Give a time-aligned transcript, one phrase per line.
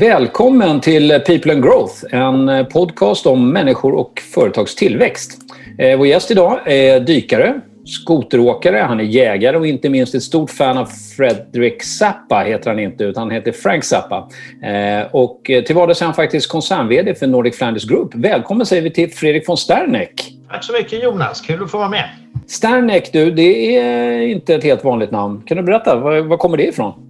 [0.00, 5.38] Välkommen till People and Growth, en podcast om människor och företags tillväxt.
[5.78, 10.50] Eh, vår gäst idag är dykare, skoteråkare, han är jägare och inte minst ett stort
[10.50, 10.86] fan av
[11.16, 14.28] Fredrik Zappa, heter han inte, utan han heter Frank Zappa.
[14.62, 18.14] Eh, och till vardags är han faktiskt koncern för Nordic Flanders Group.
[18.14, 20.32] Välkommen säger vi till Fredrik von Sterneck.
[20.50, 22.04] Tack så mycket Jonas, kul att få vara med.
[22.46, 25.42] Sterneck, du, det är inte ett helt vanligt namn.
[25.46, 27.09] Kan du berätta, var, var kommer det ifrån?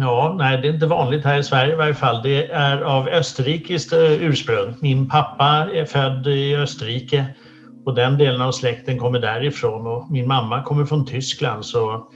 [0.00, 2.22] Ja, nej, det är inte vanligt här i Sverige i varje fall.
[2.22, 4.74] Det är av österrikiskt eh, ursprung.
[4.80, 7.24] Min pappa är född i Österrike
[7.84, 11.64] och den delen av släkten kommer därifrån och min mamma kommer från Tyskland.
[11.64, 12.08] Så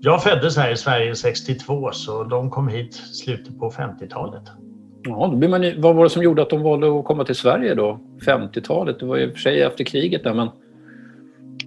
[0.00, 4.42] jag föddes här i Sverige 62 så de kom hit slutet på 50-talet.
[5.02, 7.34] Ja, då blir man, vad var det som gjorde att de valde att komma till
[7.34, 8.00] Sverige då?
[8.26, 10.48] 50-talet, det var i och för sig efter kriget där men...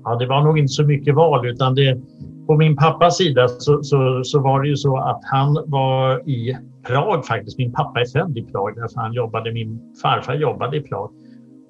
[0.04, 2.02] Ja, det var nog inte så mycket val utan det,
[2.50, 6.58] på min pappas sida så, så, så, var det ju så att han var i
[6.88, 7.58] Prag faktiskt.
[7.58, 11.12] Min pappa är född i Prag därför han jobbade, min farfar jobbade i Prag.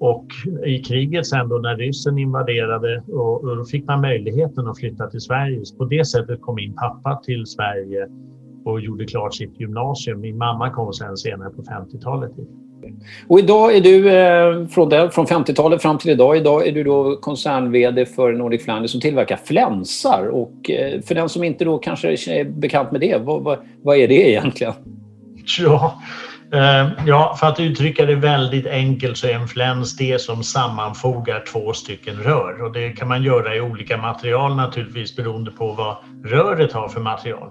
[0.00, 0.26] Och
[0.66, 5.06] i kriget sen då när ryssen invaderade och, och då fick man möjligheten att flytta
[5.06, 5.62] till Sverige.
[5.78, 8.08] På det sättet kom min pappa till Sverige
[8.64, 10.20] och gjorde klart sitt gymnasium.
[10.20, 12.32] Min mamma kom sen senare på 50-talet.
[13.28, 17.16] Och idag är du, eh, från, från 50-talet fram till idag, idag är du då
[17.16, 20.26] koncern-VD för Nordic Flanders som tillverkar flänsar.
[20.26, 23.96] Och eh, för den som inte då kanske är bekant med det, vad, vad, vad
[23.96, 24.72] är det egentligen?
[25.58, 26.02] Ja,
[26.52, 31.44] eh, ja, för att uttrycka det väldigt enkelt så är en fläns det som sammanfogar
[31.52, 32.62] två stycken rör.
[32.62, 35.96] Och det kan man göra i olika material naturligtvis beroende på vad
[36.32, 37.50] röret har för material.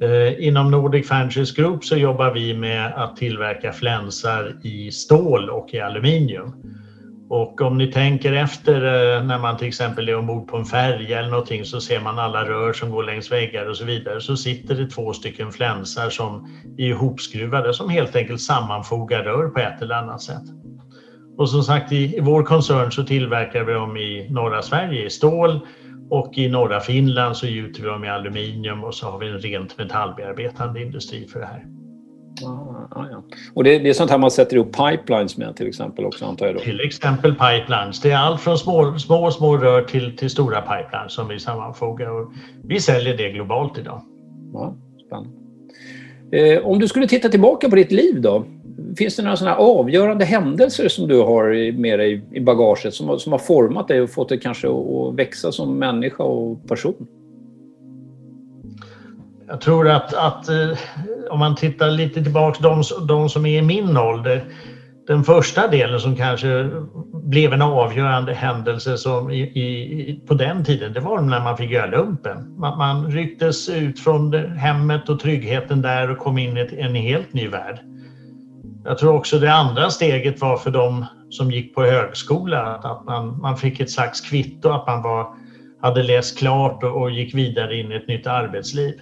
[0.00, 5.74] Eh, inom Nordic Franchise Group så jobbar vi med att tillverka flänsar i stål och
[5.74, 6.54] i aluminium.
[7.30, 11.18] Och om ni tänker efter eh, när man till exempel är ombord på en färja
[11.18, 14.20] eller någonting så ser man alla rör som går längs väggar och så vidare.
[14.20, 16.48] Så sitter det två stycken flänsar som
[16.78, 20.44] är ihopskruvade som helt enkelt sammanfogar rör på ett eller annat sätt.
[21.36, 25.60] Och som sagt i, vår koncern så tillverkar vi dem i norra Sverige i stål
[26.10, 29.38] och i norra Finland så gjuter vi dem i aluminium och så har vi en
[29.38, 31.66] rent metallbearbetande industri för det här.
[32.44, 33.22] Ah, ah, ja.
[33.54, 36.46] Och det, det, är sånt här man sätter ihop pipelines med till exempel också antar
[36.46, 36.54] jag?
[36.54, 36.60] Då.
[36.60, 38.00] Till exempel pipelines.
[38.00, 42.10] Det är allt från små, små, små rör till, till stora pipelines som vi sammanfogar.
[42.10, 42.32] Och
[42.64, 44.02] vi säljer det globalt idag.
[44.52, 44.74] Ja,
[45.06, 45.47] spännande.
[46.32, 48.44] Eh, om du skulle titta tillbaka på ditt liv då?
[48.98, 53.18] Finns det några sådana avgörande händelser som du har med dig i bagaget som, har,
[53.18, 57.06] som har format dig och fått dig kanske att växa som människa och person?
[59.48, 60.78] Jag tror att, att eh,
[61.30, 64.44] om man tittar lite tillbaka, de, de som är i min ålder,
[65.08, 66.70] den första delen som kanske
[67.12, 71.70] blev en avgörande händelse som i, i, på den tiden, det var när man fick
[71.70, 72.54] göra lumpen.
[72.58, 77.32] Man, man rycktes ut från hemmet och tryggheten där och kom in i en helt
[77.32, 77.80] ny värld.
[78.84, 83.40] Jag tror också det andra steget var för dem som gick på högskola att man,
[83.40, 85.26] man fick ett slags kvitto att man var,
[85.82, 88.94] hade läst klart och, och gick vidare in i ett nytt arbetsliv.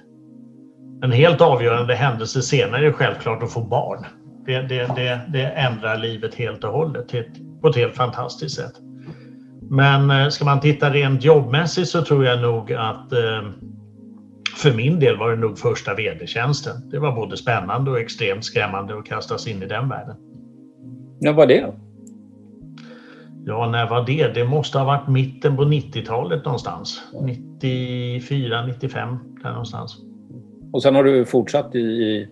[1.03, 4.07] En helt avgörande händelse senare är självklart att få barn.
[4.47, 7.13] Det, det, det, det ändrar livet helt och hållet
[7.61, 8.73] på ett helt fantastiskt sätt.
[9.71, 13.43] Men eh, ska man titta rent jobbmässigt så tror jag nog att eh,
[14.57, 16.91] för min del var det nog första vd-tjänsten.
[16.91, 20.17] Det var både spännande och extremt skrämmande att kastas in i den världen.
[21.21, 21.73] När var det?
[23.45, 24.35] Ja, när var det?
[24.35, 27.03] Det måste ha varit mitten på 90-talet någonstans.
[27.23, 29.97] 94, 95 där någonstans.
[30.73, 32.29] Och sen har du fortsatt i, i,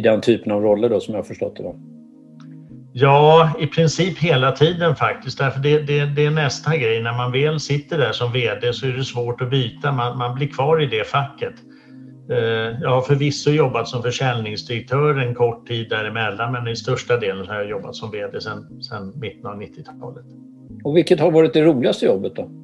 [0.00, 1.62] den typen av roller då som jag har förstått det?
[1.62, 1.76] Då.
[2.96, 5.38] Ja, i princip hela tiden faktiskt.
[5.38, 7.02] Därför det, det, det, är nästa grej.
[7.02, 9.92] När man väl sitter där som VD så är det svårt att byta.
[9.92, 11.54] Man, man blir kvar i det facket.
[12.30, 12.38] Eh,
[12.82, 17.54] jag har förvisso jobbat som försäljningsdirektör en kort tid däremellan men i största delen har
[17.54, 20.24] jag jobbat som VD sedan, sedan mitten av 90-talet.
[20.84, 22.63] Och vilket har varit det roligaste jobbet då?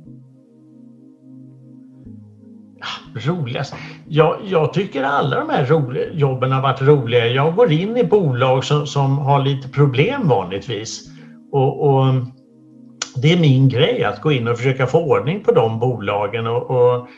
[3.15, 3.75] Roligast?
[4.09, 7.27] Jag, jag tycker alla de här roliga, jobben har varit roliga.
[7.27, 11.11] Jag går in i bolag som, som har lite problem vanligtvis.
[11.53, 12.15] Och, och,
[13.23, 16.47] det är min grej att gå in och försöka få ordning på de bolagen.
[16.47, 17.09] Och, och,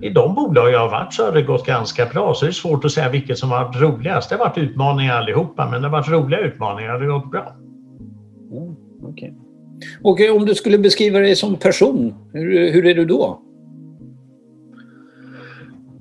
[0.00, 2.34] I de bolag jag har varit så har det gått ganska bra.
[2.34, 4.30] Så det är svårt att säga vilket som har varit roligast.
[4.30, 6.98] Det har varit utmaningar allihopa, men det har varit roliga utmaningar.
[6.98, 7.56] Det har gått bra.
[8.52, 9.30] Mm, okay.
[10.02, 13.40] Och om du skulle beskriva dig som person, hur, hur är du då?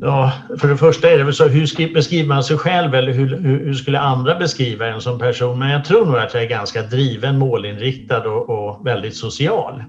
[0.06, 3.38] Ja, för det första är det väl så, hur beskriver man sig själv eller hur,
[3.38, 5.60] hur, skulle andra beskriva en som person?
[5.60, 9.84] Men jag tror nog att jag är ganska driven, målinriktad och, och väldigt social.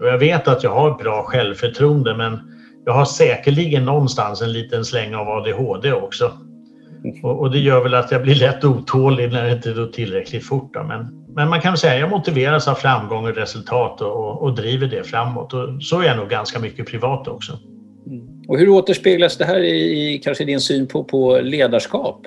[0.00, 2.38] Och jag vet att jag har bra självförtroende men
[2.84, 6.32] jag har säkerligen någonstans en liten släng av ADHD också.
[7.22, 10.46] Och, och, det gör väl att jag blir lätt otålig när det inte går tillräckligt
[10.46, 10.74] fort.
[10.74, 10.82] Då.
[10.82, 14.86] Men, men man kan säga att jag motiveras av framgång och resultat och, och, driver
[14.86, 15.52] det framåt.
[15.54, 17.58] Och så är jag nog ganska mycket privat också.
[18.52, 22.26] Och hur återspeglas det här i, i kanske din syn på, på ledarskap?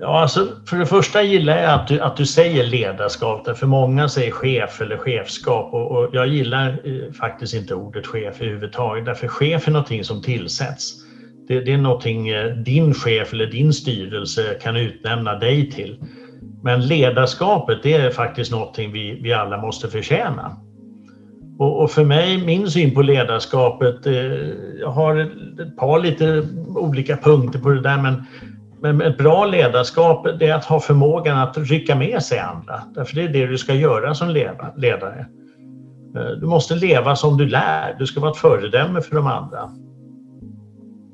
[0.00, 4.08] Ja, alltså, för det första gillar jag att du, att du säger ledarskap, för många
[4.08, 9.28] säger chef eller chefskap och, och jag gillar eh, faktiskt inte ordet chef överhuvudtaget, därför
[9.28, 10.94] chef är någonting som tillsätts.
[11.48, 15.98] Det, det är någonting eh, din chef eller din styrelse kan utnämna dig till.
[16.62, 20.56] Men ledarskapet, det är faktiskt någonting vi, vi alla måste förtjäna.
[21.58, 24.14] Och, och, för mig, min syn på ledarskapet, eh,
[24.80, 28.24] jag har ett par lite olika punkter på det där, men
[28.80, 32.82] men ett bra ledarskap det är att ha förmågan att rycka med sig andra.
[32.94, 34.30] Därför det är det du ska göra som
[34.76, 35.26] ledare.
[36.16, 37.96] Eh, du måste leva som du lär.
[37.98, 39.70] Du ska vara ett föredöme för de andra.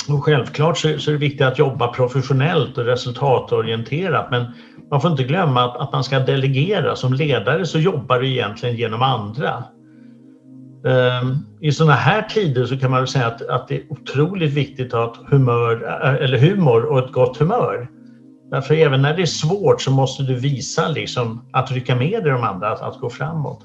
[0.09, 4.45] Och självklart så är det viktigt att jobba professionellt och resultatorienterat men
[4.91, 6.97] man får inte glömma att, man ska delegera.
[6.97, 9.65] Som ledare så jobbar du egentligen genom andra.
[10.85, 14.95] Ehm, I sådana här tider så kan man säga att, att det är otroligt viktigt
[14.95, 17.89] att ha humör, eh, eller humor och ett gott humör.
[18.51, 22.33] Därför även när det är svårt så måste du visa liksom att rycka med dig
[22.33, 23.65] de andra, att, att gå framåt.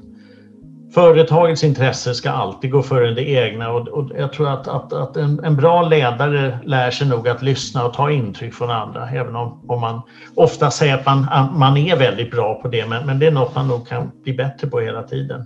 [0.93, 5.17] Företagets intresse ska alltid gå före det egna och, och jag tror att, att, att
[5.17, 9.35] en, en, bra ledare lär sig nog att lyssna och ta intryck från andra, även
[9.35, 10.01] om, om man
[10.35, 11.27] ofta säger att man,
[11.59, 14.33] man är väldigt bra på det, men, men det är något man nog kan bli
[14.33, 15.45] bättre på hela tiden.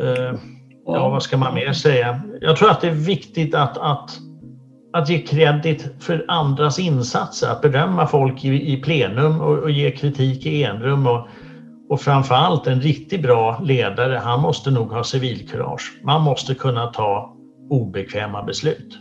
[0.00, 0.34] Eh,
[0.86, 2.22] ja, vad ska man mer säga?
[2.40, 4.10] Jag tror att det är viktigt att, att,
[4.92, 9.90] att ge kredit för andras insatser, att berömma folk i, i plenum och, och ge
[9.90, 11.06] kritik i enrum.
[11.06, 11.28] Och,
[11.88, 16.00] och framförallt en riktigt bra ledare, han måste nog ha civilkurage.
[16.04, 17.36] Man måste kunna ta
[17.70, 18.98] obekväma beslut.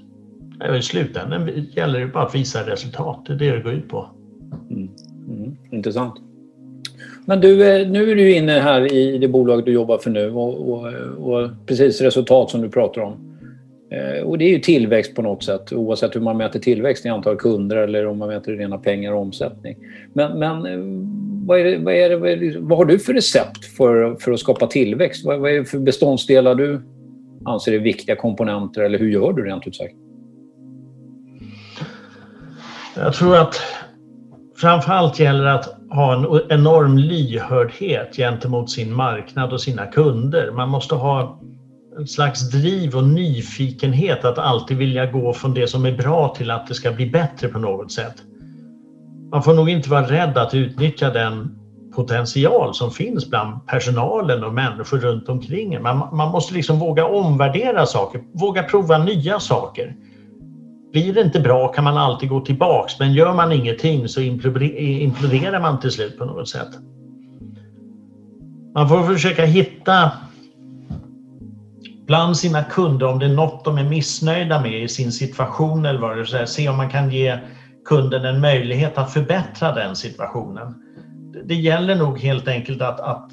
[0.78, 4.10] I slutändan gäller det bara att visa resultat, det är det det går ut på.
[4.70, 4.90] Mm.
[5.28, 5.58] Mm.
[5.72, 6.25] Intressant.
[7.26, 10.32] Men du, eh, nu är du inne här i det bolag du jobbar för nu
[10.32, 10.88] och, och,
[11.18, 13.26] och precis resultat som du pratar om.
[13.92, 17.10] Eh, och det är ju tillväxt på något sätt oavsett hur man mäter tillväxt i
[17.10, 19.76] antal kunder eller om man mäter i rena pengar och omsättning.
[20.14, 20.80] Men, men eh,
[21.46, 24.16] vad, är det, vad, är det, vad, är det, vad, har du för recept för,
[24.16, 25.26] för att skapa tillväxt?
[25.26, 26.82] Vad, vad är det för beståndsdelar du
[27.46, 29.94] anser är viktiga komponenter eller hur gör du rent ut sagt?
[32.96, 33.56] Jag tror att
[34.56, 40.52] framförallt gäller det att ha en enorm lyhördhet gentemot sin marknad och sina kunder.
[40.52, 41.40] Man måste ha
[41.98, 46.52] en slags driv och nyfikenhet att alltid vilja gå från det som är bra till
[46.52, 48.16] att det ska bli bättre på något sätt.
[49.32, 51.60] Man får nog inte vara rädd att utnyttja den
[51.96, 57.86] potential som finns bland personalen och människor runt omkring man, man måste liksom våga omvärdera
[57.86, 59.96] saker, våga prova nya saker.
[60.96, 65.60] Blir det inte bra kan man alltid gå tillbaks men gör man ingenting så imploderar
[65.60, 66.70] man till slut på något sätt.
[68.76, 70.12] Man får försöka hitta
[72.08, 76.00] bland sina kunder om det är något de är missnöjda med i sin situation eller
[76.00, 77.38] vad det är, se om man kan ge
[77.86, 80.74] kunden en möjlighet att förbättra den situationen.
[81.44, 83.32] Det gäller nog helt enkelt att, att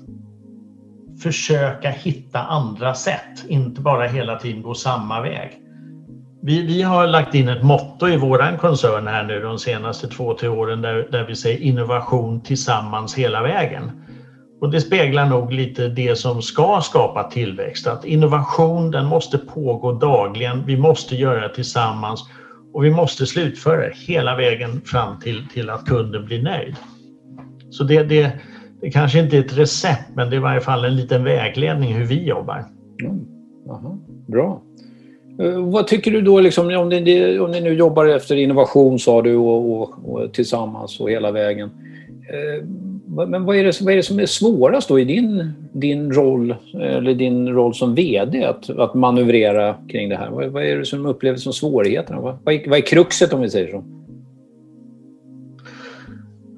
[1.22, 5.61] försöka hitta andra sätt, inte bara hela tiden gå samma väg.
[6.44, 10.34] Vi, vi har lagt in ett motto i vår koncern här nu de senaste två,
[10.34, 13.90] tre åren där, där vi säger innovation tillsammans hela vägen.
[14.60, 19.92] Och det speglar nog lite det som ska skapa tillväxt, att innovation den måste pågå
[19.92, 22.24] dagligen, vi måste göra det tillsammans
[22.72, 26.76] och vi måste slutföra det hela vägen fram till, till att kunden blir nöjd.
[27.70, 28.32] Så det, det,
[28.80, 31.94] det kanske inte är ett recept men det är i varje fall en liten vägledning
[31.94, 32.64] hur vi jobbar.
[33.02, 33.26] Mm.
[33.70, 34.62] Aha, bra.
[35.42, 39.22] Eh, vad tycker du då, liksom, om, ni, om ni nu jobbar efter innovation sa
[39.22, 41.70] du och, och, och tillsammans och hela vägen.
[42.30, 42.64] Eh,
[43.26, 46.54] men vad är, det, vad är det som är svårast då i din, din roll
[46.74, 50.30] eller din roll som VD att, att manövrera kring det här?
[50.30, 52.20] Vad, vad är det som upplevs som svårigheterna?
[52.20, 53.84] Vad, vad, är, vad är kruxet om vi säger så?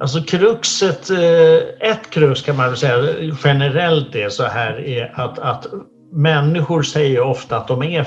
[0.00, 3.08] Alltså kruxet, eh, ett krux kan man väl säga
[3.44, 5.66] generellt är så här är att, att
[6.12, 8.06] människor säger ofta att de är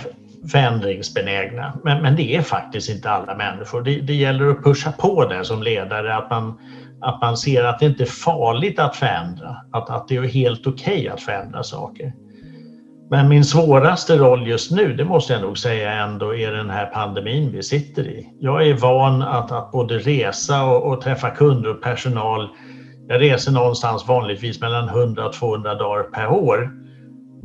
[0.52, 1.74] förändringsbenägna.
[1.84, 3.82] Men, men det är faktiskt inte alla människor.
[3.82, 6.60] Det, det gäller att pusha på det som ledare, att man,
[7.02, 10.68] att man ser att det inte är farligt att förändra, att, att det är helt
[10.68, 12.14] okej okay att förändra saker.
[13.10, 16.86] Men min svåraste roll just nu, det måste jag nog säga ändå, är den här
[16.86, 18.30] pandemin vi sitter i.
[18.40, 22.50] Jag är van att, att både resa och, och träffa kunder och personal.
[23.08, 26.72] Jag reser någonstans vanligtvis mellan 100 och 200 dagar per år.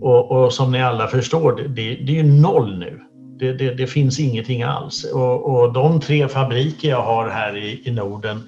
[0.02, 3.00] Och, och, som ni alla förstår, det, det är ju noll nu.
[3.38, 5.04] Det, det, det finns ingenting alls.
[5.04, 8.40] Och, och, de tre fabriker jag har här i, i Norden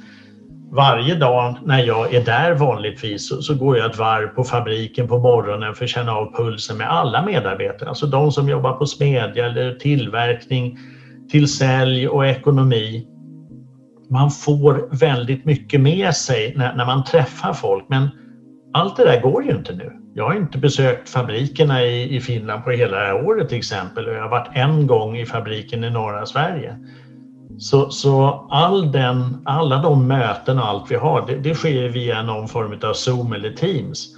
[0.73, 5.09] varje dag när jag är där vanligtvis så, så, går jag ett varv på fabriken
[5.09, 7.89] på morgonen för att känna av pulsen med alla medarbetare.
[7.89, 10.79] Alltså de som jobbar på smedja eller tillverkning,
[11.31, 13.07] till sälj och ekonomi.
[14.11, 18.09] Man får väldigt mycket med sig när, när man träffar folk men
[18.75, 19.93] allt det där går ju inte nu.
[20.15, 24.09] Jag har inte besökt fabrikerna i, i Finland på hela det här året till exempel
[24.09, 26.77] och jag har varit en gång i fabriken i norra Sverige.
[27.59, 32.23] Så, så all den, alla de möten och allt vi har, det, det sker via
[32.23, 34.17] någon form av Zoom eller Teams.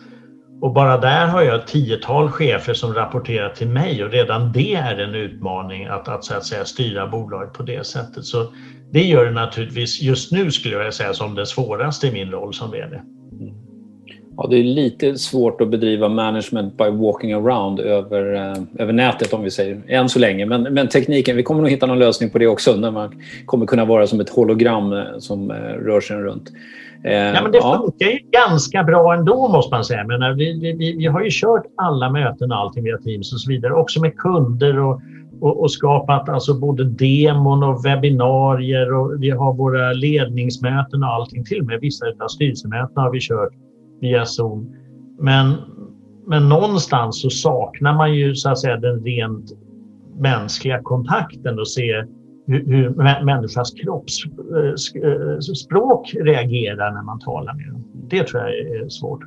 [0.61, 4.75] Och bara där har jag ett tiotal chefer som rapporterar till mig och redan det
[4.75, 8.25] är en utmaning att, att, så att säga, styra bolaget på det sättet.
[8.25, 8.53] Så
[8.93, 12.55] det gör det naturligtvis just nu skulle jag säga som det svåraste i min roll
[12.55, 13.01] som VD.
[14.37, 19.33] Ja, det är lite svårt att bedriva management by walking around över, eh, över nätet
[19.33, 20.47] om vi säger, än så länge.
[20.47, 23.67] Men, men tekniken, vi kommer nog hitta någon lösning på det också när man kommer
[23.67, 26.51] kunna vara som ett hologram eh, som eh, rör sig runt.
[27.03, 30.05] ja, men det funkar ju ganska bra ändå måste man säga.
[30.05, 33.51] Men vi, vi, vi har ju kört alla möten och allting via Teams och så
[33.51, 35.01] vidare, också med kunder och,
[35.41, 41.45] och, och skapat alltså både demon och webbinarier och vi har våra ledningsmöten och allting.
[41.45, 43.53] Till och med vissa av styrelsemötena har vi kört
[44.01, 44.77] via Zoom.
[45.19, 45.55] Men,
[46.27, 49.53] men någonstans så saknar man ju så att säga den rent
[50.19, 52.05] mänskliga kontakten och se
[52.47, 52.91] hur, hur
[53.25, 57.85] människans kroppsspråk eh, eh, reagerar när man talar med dem.
[58.09, 59.25] Det tror jag är svårt.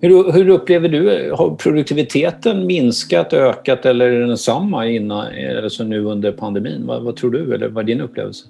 [0.00, 5.84] Hur, hur upplever du, har produktiviteten minskat, ökat eller är den densamma innan, eh, alltså
[5.84, 6.86] nu under pandemin?
[6.86, 8.46] Vad, vad tror du eller vad är din upplevelse?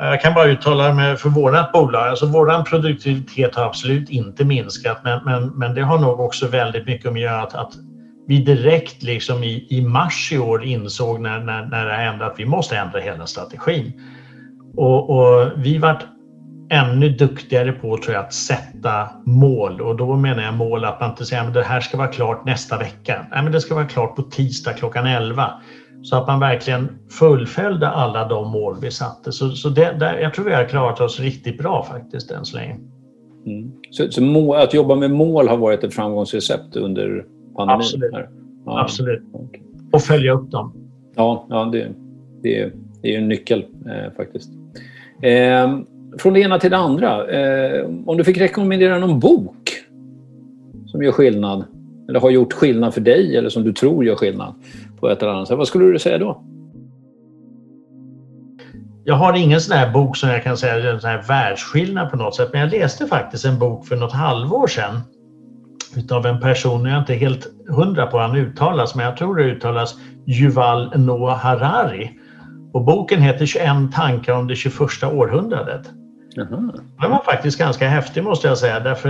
[0.00, 2.08] Eh, jag kan bara uttala mig för vårt bolag.
[2.08, 6.86] Alltså vår produktivitet har absolut inte minskat men, men, men det har nog också väldigt
[6.86, 7.72] mycket att göra att, att
[8.26, 12.38] vi direkt liksom i, i mars i år insåg när, när, när det hände att
[12.38, 13.92] vi måste ändra hela strategin.
[14.76, 16.04] Och, och vi vart
[16.70, 21.10] ännu duktigare på tror jag, att sätta mål och då menar jag mål att man
[21.10, 23.26] inte säger att det här ska vara klart nästa vecka.
[23.30, 25.52] Nej, men det ska vara klart på tisdag klockan 11.
[26.02, 29.32] Så att man verkligen fullföljde alla de mål vi satte.
[29.32, 32.56] Så, så det, där, jag tror vi har klarat oss riktigt bra faktiskt än så
[32.56, 32.76] länge.
[33.46, 33.72] Mm.
[33.90, 37.24] Så, så mål, att jobba med mål har varit ett framgångsrecept under
[37.56, 37.80] pandemin?
[37.80, 38.10] Absolut.
[38.66, 38.80] Ja.
[38.80, 39.22] Absolut.
[39.32, 39.60] Okay.
[39.92, 40.72] Och följa upp dem.
[41.16, 41.88] Ja, ja det,
[42.42, 44.50] det, det är en nyckel eh, faktiskt.
[45.22, 45.78] Eh,
[46.18, 47.30] från det ena till det andra.
[47.30, 49.70] Eh, om du fick rekommendera någon bok
[50.86, 51.64] som gör skillnad
[52.08, 54.54] eller har gjort skillnad för dig eller som du tror gör skillnad
[55.00, 55.58] på ett eller annat sätt.
[55.58, 56.42] Vad skulle du säga då?
[59.04, 62.10] Jag har ingen sån här bok som jag kan säga är en sån här världsskillnad
[62.10, 65.00] på något sätt, men jag läste faktiskt en bok för något halvår sedan
[65.96, 69.36] utav en person, jag är inte helt hundra på hur han uttalas, men jag tror
[69.36, 69.94] det uttalas
[70.26, 72.10] Yuval Noah Harari.
[72.72, 75.90] Och boken heter 21 tankar om det 21 århundradet.
[76.34, 76.72] Jaha.
[77.00, 79.08] Den var faktiskt ganska häftig måste jag säga, därför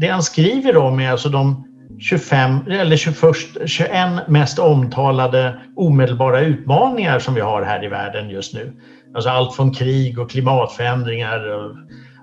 [0.00, 1.64] det han skriver om är alltså de
[1.98, 3.18] 25 eller 21,
[3.66, 8.72] 21 mest omtalade omedelbara utmaningar som vi har här i världen just nu.
[9.14, 11.76] Alltså allt från krig och klimatförändringar, och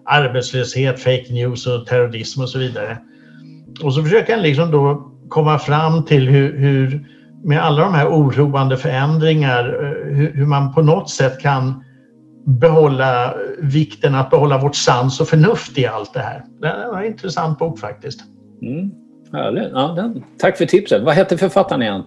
[0.06, 2.98] arbetslöshet, fake news och terrorism och så vidare.
[3.84, 7.08] Och så försöker han liksom då komma fram till hur, hur
[7.44, 11.84] med alla de här oroande förändringar, eh, hur, hur man på något sätt kan
[12.46, 16.44] behålla vikten att behålla vårt sans och förnuft i allt det här.
[16.62, 18.20] Det var en intressant bok faktiskt.
[18.62, 18.92] Mm.
[19.34, 19.70] Härligt.
[19.74, 20.24] Ja, den.
[20.38, 21.04] Tack för tipset.
[21.04, 22.04] Vad hette författaren igen?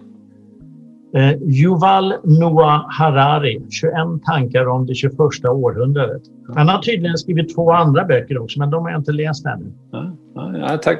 [1.15, 3.93] Eh, Yuval Noah Harari, 21
[4.25, 5.13] tankar om det 21
[5.45, 6.21] århundradet.
[6.55, 9.73] Han har tydligen skrivit två andra böcker också, men de har jag inte läst ännu.
[9.91, 10.99] Ja, ja, tack.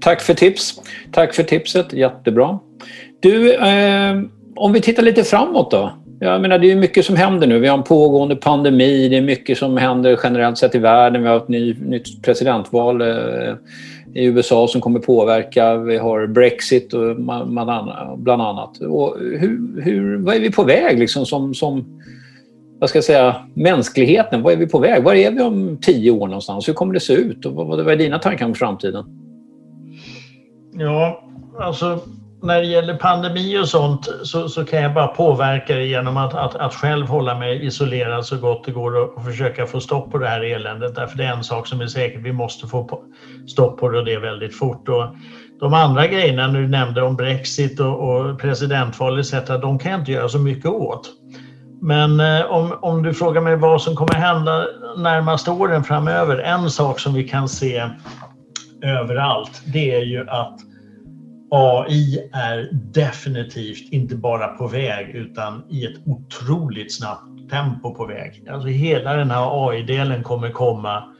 [0.00, 0.82] tack för tips.
[1.12, 1.92] Tack för tipset.
[1.92, 2.58] Jättebra.
[3.20, 4.22] Du, eh,
[4.56, 5.92] om vi tittar lite framåt då.
[6.22, 7.58] Jag menar, det är mycket som händer nu.
[7.58, 11.22] Vi har en pågående pandemi, det är mycket som händer generellt sett i världen.
[11.22, 13.54] Vi har ett ny, nytt presidentval eh,
[14.14, 15.76] i USA som kommer påverka.
[15.76, 17.16] Vi har Brexit och
[18.16, 18.78] bland annat.
[18.78, 22.02] Och hur, hur, vad är vi på väg liksom som, som
[22.78, 24.42] vad ska jag säga, mänskligheten?
[24.42, 25.02] Vad är vi på väg?
[25.02, 26.68] Var är vi om tio år någonstans?
[26.68, 27.46] Hur kommer det se ut?
[27.46, 29.04] Och vad, vad är dina tankar om framtiden?
[30.72, 31.24] Ja,
[31.58, 32.00] alltså
[32.42, 36.34] när det gäller pandemi och sånt så, så kan jag bara påverka det genom att,
[36.34, 40.10] att, att, själv hålla mig isolerad så gott det går och, och, försöka få stopp
[40.10, 40.94] på det här eländet.
[40.94, 43.02] Därför det är en sak som är säker, vi måste få på,
[43.48, 44.88] stopp på det och det väldigt fort.
[44.88, 45.04] Och
[45.60, 49.32] de andra grejerna du nämnde om Brexit och, och presidentval etc.
[49.62, 51.10] de kan jag inte göra så mycket åt.
[51.82, 54.66] Men eh, om, om du frågar mig vad som kommer hända
[54.96, 57.88] närmaste åren framöver, en sak som vi kan se
[58.82, 60.58] överallt, det är ju att
[61.50, 68.44] AI är definitivt inte bara på väg utan i ett otroligt snabbt tempo på väg.
[68.50, 71.14] Alltså hela den här AI-delen kommer komma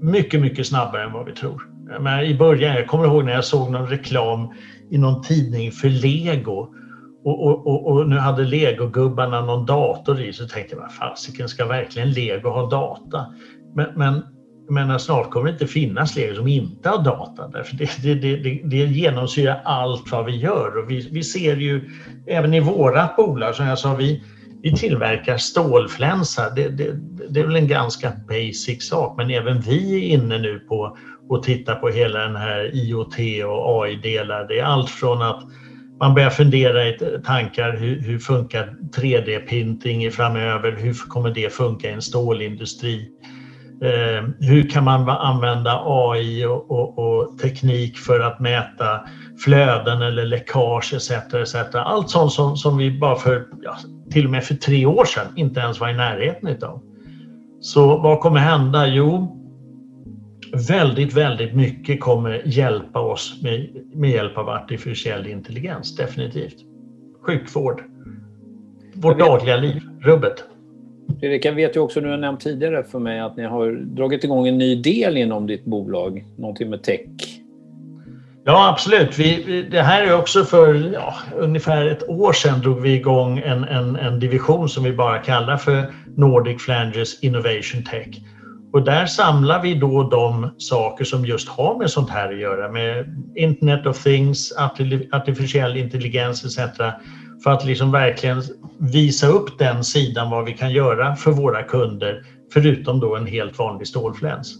[0.00, 1.70] mycket, mycket snabbare än vad vi tror.
[2.00, 4.48] Men I början, jag kommer ihåg när jag såg någon reklam
[4.90, 6.74] i någon tidning för Lego
[7.24, 11.48] och, och, och, och nu hade legogubbarna någon dator i så tänkte jag, vad fasiken
[11.48, 13.26] ska verkligen lego ha data?
[13.74, 14.22] Men, men,
[14.70, 18.36] men alltså, snart kommer det inte finnas lego som inte har data därför det, det,
[18.36, 21.90] det, det genomsyrar allt vad vi gör och vi, vi ser ju
[22.26, 24.22] även i våra bolag som jag sa, vi,
[24.62, 26.52] vi tillverkar stålflänsar.
[26.56, 26.92] Det, det,
[27.28, 30.96] det, är väl en ganska basic sak, men även vi är inne nu på
[31.30, 34.48] att titta på hela den här IoT och AI-delar.
[34.48, 35.42] Det är allt från att
[36.00, 40.72] man börjar fundera i tankar hur, hur funkar 3D-printing framöver?
[40.72, 43.08] Hur kommer det funka i en stålindustri?
[43.82, 49.00] Eh, hur kan man använda AI och, och, och, teknik för att mäta
[49.44, 51.10] flöden eller läckage etc.
[51.34, 51.54] etc.
[51.74, 53.76] Allt sånt som, som vi bara för, ja,
[54.10, 56.82] till och med för tre år sedan inte ens var i närheten av.
[57.60, 58.86] Så vad kommer hända?
[58.86, 59.36] Jo,
[60.68, 66.56] väldigt, väldigt mycket kommer hjälpa oss med, med hjälp av artificiell intelligens, definitivt.
[67.26, 67.82] Sjukvård,
[68.94, 70.44] vårt dagliga liv, rubbet.
[71.20, 74.24] Fredrik, jag vet ju också, du har nämnt tidigare för mig att ni har dragit
[74.24, 77.00] igång en ny del inom ditt bolag, någonting med tech.
[78.44, 79.18] Ja, absolut.
[79.18, 83.64] Vi, det här är också för ja, ungefär ett år sedan drog vi igång en,
[83.64, 88.08] en, en division som vi bara kallar för Nordic Flanders Innovation Tech.
[88.72, 92.72] Och där samlar vi då de saker som just har med sånt här att göra,
[92.72, 94.52] med Internet of Things,
[95.12, 96.80] artificiell intelligens etc.
[97.42, 98.42] För att liksom verkligen
[98.78, 102.22] visa upp den sidan vad vi kan göra för våra kunder,
[102.52, 104.54] förutom då en helt vanlig stålfläns.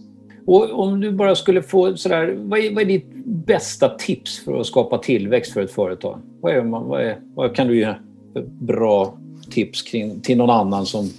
[0.45, 4.59] Och om du bara skulle få sådär, vad är, vad är ditt bästa tips för
[4.59, 6.19] att skapa tillväxt för ett företag?
[6.41, 7.95] Vad, är, vad, är, vad kan du ge
[8.33, 9.17] för bra
[9.49, 11.09] tips kring, till någon annan som,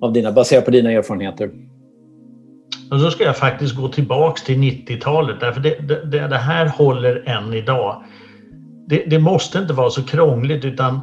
[0.00, 1.50] av dina, baserat på dina erfarenheter?
[2.90, 7.28] Och då ska jag faktiskt gå tillbaks till 90-talet därför det, det, det, här håller
[7.28, 8.02] än idag.
[8.88, 11.00] Det, det måste inte vara så krångligt utan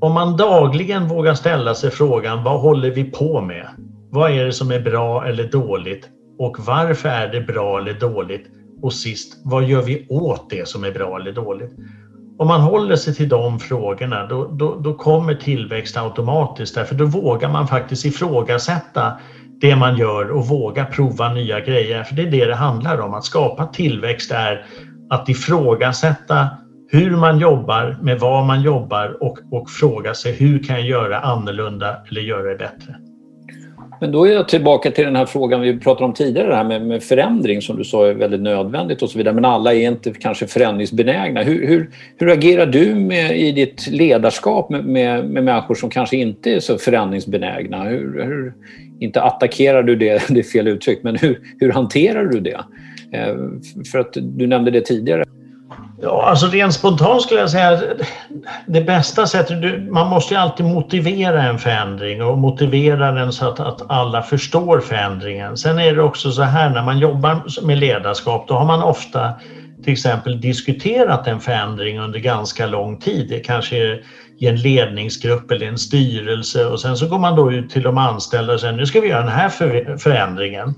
[0.00, 3.66] om man dagligen vågar ställa sig frågan vad håller vi på med?
[4.10, 6.08] Vad är det som är bra eller dåligt?
[6.38, 8.46] Och varför är det bra eller dåligt?
[8.82, 11.70] Och sist, vad gör vi åt det som är bra eller dåligt?
[12.38, 17.04] Om man håller sig till de frågorna då, då, då kommer tillväxt automatiskt därför då
[17.04, 19.12] vågar man faktiskt ifrågasätta
[19.60, 22.04] det man gör och våga prova nya grejer.
[22.04, 23.14] För det är det det handlar om.
[23.14, 24.64] Att skapa tillväxt är
[25.10, 26.48] att ifrågasätta
[26.92, 31.18] hur man jobbar, med vad man jobbar och, och fråga sig hur kan jag göra
[31.18, 32.96] annorlunda eller göra det bättre.
[34.00, 36.64] Men då är jag tillbaka till den här frågan vi pratade om tidigare, det här
[36.64, 39.34] med, med, förändring som du sa är väldigt nödvändigt och så vidare.
[39.34, 41.42] Men alla är inte kanske förändringsbenägna.
[41.42, 46.16] Hur, hur, hur agerar du med, i ditt ledarskap med, med, med människor som kanske
[46.16, 47.84] inte är så förändringsbenägna?
[47.84, 48.54] Hur, hur,
[49.00, 52.60] inte attackerar du det, det är fel uttryck, men hur, hur hanterar du det?
[53.12, 53.36] Eh,
[53.92, 55.24] för att du nämnde det tidigare.
[56.04, 57.82] Ja, alltså rent spontant skulle jag säga att
[58.66, 63.60] det bästa sättet, man måste ju alltid motivera en förändring och motivera den så att,
[63.60, 65.56] att alla förstår förändringen.
[65.56, 69.32] Sen är det också så här när man jobbar med ledarskap, då har man ofta
[69.84, 73.26] till exempel diskuterat en förändring under ganska lång tid.
[73.28, 74.02] Det kanske är
[74.38, 77.98] i en ledningsgrupp eller en styrelse och sen så går man då ut till de
[77.98, 79.48] anställda och säger nu ska vi göra den här
[79.98, 80.74] förändringen.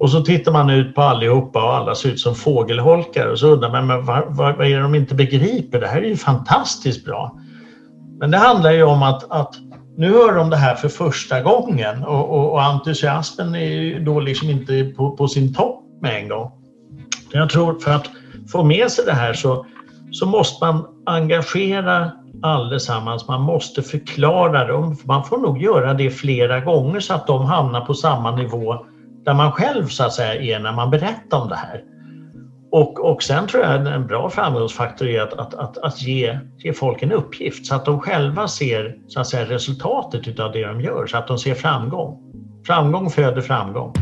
[0.00, 3.48] Och så tittar man ut på allihopa och alla ser ut som fågelholkar och så
[3.48, 5.80] undrar man men vad, vad, är det de inte begriper?
[5.80, 7.38] Det här är ju fantastiskt bra.
[8.18, 9.54] Men det handlar ju om att, att
[9.96, 14.20] nu hör de det här för första gången och, och, och entusiasmen är ju då
[14.20, 16.50] liksom inte på, på, sin topp med en gång.
[17.32, 18.10] Jag tror för att
[18.52, 19.66] få med sig det här så,
[20.10, 22.10] så måste man engagera
[22.42, 23.28] allesammans.
[23.28, 24.96] Man måste förklara dem.
[25.04, 28.84] Man får nog göra det flera gånger så att de hamnar på samma nivå
[29.28, 31.82] där man själv så att säga är när man berättar om det här.
[32.70, 36.72] Och, och sen tror jag en bra framgångsfaktor är att, att, att, att ge, ge
[36.72, 40.80] folk en uppgift så att de själva ser så att säga, resultatet av det de
[40.80, 42.18] gör, så att de ser framgång.
[42.66, 43.92] Framgång föder framgång.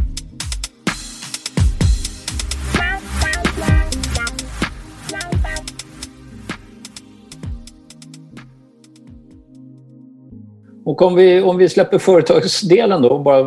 [10.86, 13.46] Och om vi, om vi släpper företagsdelen då och bara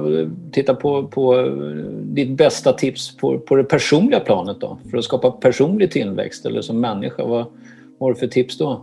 [0.51, 1.45] tittar på, på eh,
[2.01, 6.61] ditt bästa tips på, på det personliga planet då för att skapa personlig tillväxt eller
[6.61, 7.23] som människa.
[7.25, 7.45] Vad,
[7.99, 8.81] vad har du för tips då?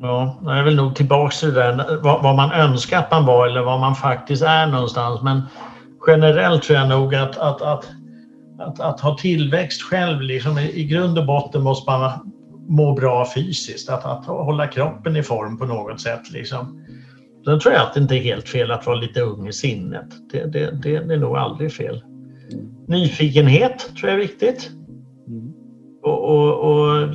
[0.00, 3.26] Ja, jag är väl nog tillbaka till det där vad, vad, man önskar att man
[3.26, 5.22] var eller vad man faktiskt är någonstans.
[5.22, 5.42] Men
[6.06, 7.84] generellt tror jag nog att, att, att
[8.58, 12.10] att, att ha tillväxt själv, liksom, i grund och botten måste man
[12.68, 16.30] må bra fysiskt, att, att hålla kroppen i form på något sätt.
[16.30, 16.82] Liksom.
[17.44, 20.06] Sen tror jag att det inte är helt fel att vara lite ung i sinnet.
[20.32, 22.04] Det, det, det, det är nog aldrig fel.
[22.88, 24.70] Nyfikenhet tror jag är viktigt.
[25.28, 25.52] Mm.
[26.02, 27.08] Och, och, och,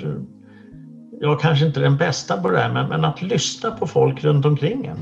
[1.19, 4.23] jag kanske inte är den bästa på det här, men, men att lyssna på folk
[4.23, 4.97] runt omkring en.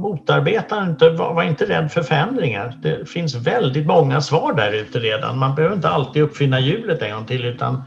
[0.00, 2.78] Motarbeta inte, var inte rädd för förändringar.
[2.82, 5.38] Det finns väldigt många svar där ute redan.
[5.38, 7.82] Man behöver inte alltid uppfinna hjulet en gång till utan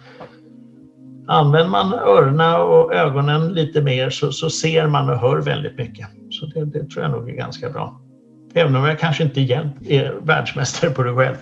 [1.28, 6.08] använder man öronen och ögonen lite mer så, så ser man och hör väldigt mycket.
[6.40, 8.02] Så det, det tror jag nog är ganska bra.
[8.54, 11.36] Även om jag kanske inte är världsmästare på det själv.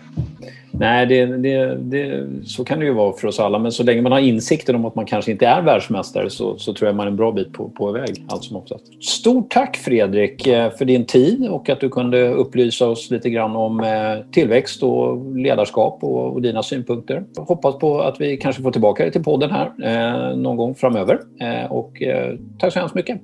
[0.75, 3.60] Nej, det, det, det, så kan det ju vara för oss alla.
[3.60, 6.73] Men så länge man har insikten om att man kanske inte är världsmästare så, så
[6.73, 8.25] tror jag man är en bra bit på, på väg.
[8.27, 9.03] Allt som oftast.
[9.03, 13.56] Stort tack Fredrik eh, för din tid och att du kunde upplysa oss lite grann
[13.56, 17.23] om eh, tillväxt och ledarskap och, och dina synpunkter.
[17.36, 20.75] Jag hoppas på att vi kanske får tillbaka dig till podden här eh, någon gång
[20.75, 21.19] framöver.
[21.41, 23.21] Eh, och eh, tack så hemskt mycket.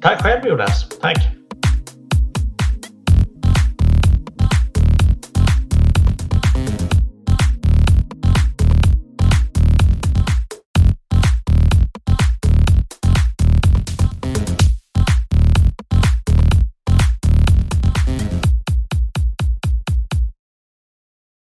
[0.00, 0.88] Tack själv Jonas.
[0.88, 1.39] Tack.